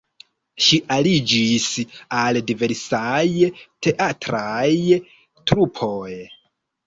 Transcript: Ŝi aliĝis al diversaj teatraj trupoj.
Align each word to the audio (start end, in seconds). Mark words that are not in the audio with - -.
Ŝi 0.67 0.77
aliĝis 0.93 1.65
al 2.21 2.39
diversaj 2.47 3.25
teatraj 3.87 4.71
trupoj. 5.51 6.11